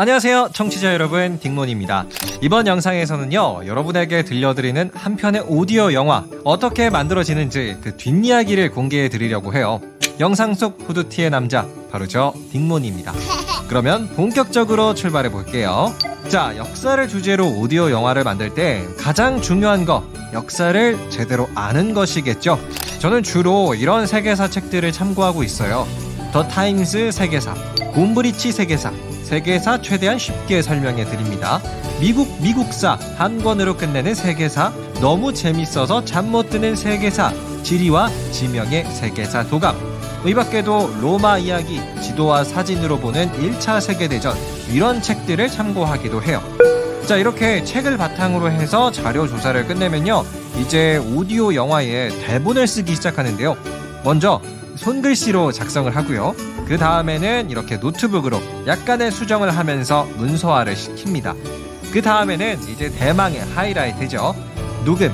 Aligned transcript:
안녕하세요, 0.00 0.48
청취자 0.54 0.94
여러분, 0.94 1.38
딩몬입니다. 1.38 2.06
이번 2.40 2.66
영상에서는요, 2.66 3.66
여러분에게 3.66 4.22
들려드리는 4.22 4.92
한 4.94 5.16
편의 5.16 5.42
오디오 5.46 5.92
영화, 5.92 6.24
어떻게 6.42 6.88
만들어지는지 6.88 7.76
그 7.82 7.98
뒷이야기를 7.98 8.70
공개해 8.70 9.10
드리려고 9.10 9.52
해요. 9.52 9.78
영상 10.18 10.54
속 10.54 10.78
후드티의 10.88 11.28
남자, 11.28 11.66
바로 11.92 12.06
저 12.06 12.32
딩몬입니다. 12.50 13.12
그러면 13.68 14.08
본격적으로 14.16 14.94
출발해 14.94 15.30
볼게요. 15.30 15.94
자, 16.30 16.54
역사를 16.56 17.06
주제로 17.06 17.48
오디오 17.48 17.90
영화를 17.90 18.24
만들 18.24 18.54
때 18.54 18.86
가장 18.96 19.42
중요한 19.42 19.84
거, 19.84 20.02
역사를 20.32 21.10
제대로 21.10 21.46
아는 21.54 21.92
것이겠죠. 21.92 22.58
저는 23.00 23.22
주로 23.22 23.74
이런 23.74 24.06
세계사 24.06 24.48
책들을 24.48 24.92
참고하고 24.92 25.42
있어요. 25.42 25.86
더 26.32 26.46
타임스 26.46 27.10
세계사, 27.10 27.54
곰브리치 27.92 28.52
세계사, 28.52 28.92
세계사 29.24 29.80
최대한 29.82 30.18
쉽게 30.18 30.62
설명해 30.62 31.04
드립니다. 31.06 31.60
미국 32.00 32.40
미국사 32.40 32.98
한 33.16 33.42
권으로 33.42 33.76
끝내는 33.76 34.14
세계사, 34.14 34.72
너무 35.00 35.34
재밌어서 35.34 36.04
잠 36.04 36.30
못 36.30 36.50
드는 36.50 36.76
세계사, 36.76 37.32
지리와 37.62 38.10
지명의 38.30 38.84
세계사 38.86 39.44
도감. 39.48 39.76
이 40.24 40.34
밖에도 40.34 40.94
로마 41.00 41.38
이야기, 41.38 41.80
지도와 42.00 42.44
사진으로 42.44 42.98
보는 42.98 43.30
1차 43.32 43.80
세계대전, 43.80 44.36
이런 44.72 45.02
책들을 45.02 45.48
참고하기도 45.48 46.22
해요. 46.22 46.42
자, 47.06 47.16
이렇게 47.16 47.64
책을 47.64 47.96
바탕으로 47.96 48.50
해서 48.52 48.92
자료 48.92 49.26
조사를 49.26 49.66
끝내면요. 49.66 50.24
이제 50.60 50.98
오디오 50.98 51.54
영화에 51.54 52.10
대본을 52.26 52.68
쓰기 52.68 52.94
시작하는데요. 52.94 53.56
먼저 54.04 54.40
손글씨로 54.80 55.52
작성을 55.52 55.94
하고요. 55.94 56.34
그 56.66 56.78
다음에는 56.78 57.50
이렇게 57.50 57.76
노트북으로 57.76 58.40
약간의 58.66 59.10
수정을 59.10 59.56
하면서 59.56 60.04
문서화를 60.16 60.74
시킵니다. 60.74 61.36
그 61.92 62.00
다음에는 62.00 62.58
이제 62.68 62.90
대망의 62.90 63.40
하이라이트죠. 63.40 64.34
녹음. 64.84 65.12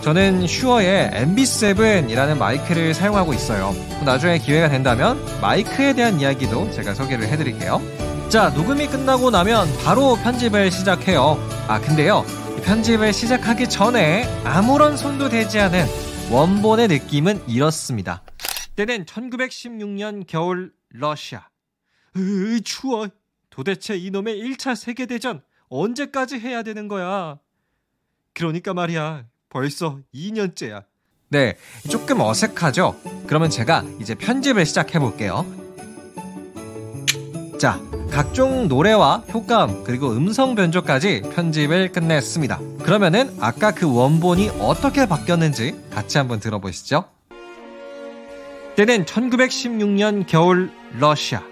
저는 0.00 0.46
슈어의 0.46 1.10
MB7이라는 1.12 2.38
마이크를 2.38 2.94
사용하고 2.94 3.34
있어요. 3.34 3.74
나중에 4.04 4.38
기회가 4.38 4.70
된다면 4.70 5.22
마이크에 5.42 5.92
대한 5.92 6.18
이야기도 6.18 6.70
제가 6.70 6.94
소개를 6.94 7.28
해드릴게요. 7.28 7.82
자, 8.30 8.48
녹음이 8.50 8.86
끝나고 8.86 9.30
나면 9.30 9.68
바로 9.84 10.16
편집을 10.16 10.70
시작해요. 10.70 11.38
아, 11.66 11.78
근데요. 11.80 12.24
편집을 12.64 13.12
시작하기 13.12 13.68
전에 13.68 14.26
아무런 14.44 14.96
손도 14.96 15.28
대지 15.28 15.58
않은 15.60 15.86
원본의 16.30 16.88
느낌은 16.88 17.42
이렇습니다. 17.46 18.22
때는 18.78 19.06
1916년 19.06 20.24
겨울 20.28 20.72
러시아. 20.90 21.48
으, 22.16 22.60
추워. 22.60 23.08
도대체 23.50 23.96
이놈의 23.96 24.40
1차 24.40 24.76
세계대전 24.76 25.42
언제까지 25.68 26.38
해야 26.38 26.62
되는 26.62 26.86
거야? 26.86 27.40
그러니까 28.34 28.74
말이야. 28.74 29.24
벌써 29.48 29.98
2년째야. 30.14 30.84
네, 31.30 31.56
조금 31.90 32.20
어색하죠? 32.20 33.00
그러면 33.26 33.50
제가 33.50 33.84
이제 34.00 34.14
편집을 34.14 34.64
시작해 34.64 35.00
볼게요. 35.00 35.44
자, 37.58 37.80
각종 38.12 38.68
노래와 38.68 39.24
효과음 39.32 39.82
그리고 39.82 40.12
음성 40.12 40.54
변조까지 40.54 41.22
편집을 41.34 41.90
끝냈습니다. 41.90 42.60
그러면은 42.84 43.36
아까 43.40 43.72
그 43.72 43.92
원본이 43.92 44.50
어떻게 44.60 45.06
바뀌었는지 45.06 45.74
같이 45.90 46.16
한번 46.16 46.38
들어보시죠. 46.38 47.17
때는 48.78 49.06
1916년 49.06 50.24
겨울 50.28 50.70
러시아. 51.00 51.42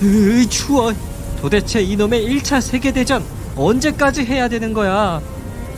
으, 0.00 0.46
추워. 0.48 0.92
도대체 1.40 1.82
이놈의 1.82 2.24
1차 2.28 2.60
세계대전 2.60 3.24
언제까지 3.56 4.24
해야 4.24 4.46
되는 4.46 4.72
거야? 4.72 5.20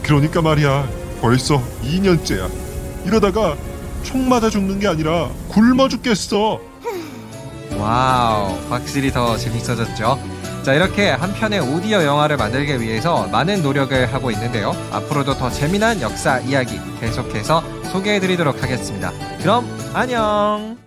그러니까 0.03 0.43
말이야. 0.43 0.87
벌써 1.23 1.63
2년째야. 1.85 2.51
이러다가 3.07 3.57
총 4.03 4.29
맞아 4.29 4.51
죽는 4.51 4.79
게 4.79 4.89
아니라 4.89 5.31
굶어 5.49 5.89
죽겠어. 5.89 6.61
Wow, 7.79 8.59
확실히 8.69 9.11
더 9.11 9.39
재밌어졌죠? 9.39 10.19
자, 10.67 10.75
이렇게 10.75 11.11
한 11.11 11.33
편의 11.33 11.61
오디오 11.61 12.03
영화를 12.03 12.37
만들기 12.37 12.81
위해서 12.81 13.29
많은 13.29 13.63
노력을 13.63 14.13
하고 14.13 14.33
있는데요. 14.33 14.73
앞으로도 14.91 15.35
더 15.35 15.49
재미난 15.49 16.01
역사 16.01 16.41
이야기 16.41 16.81
계속해서 16.99 17.63
소개해 17.93 18.19
드리도록 18.19 18.61
하겠습니다. 18.61 19.13
그럼, 19.39 19.65
안녕! 19.95 20.86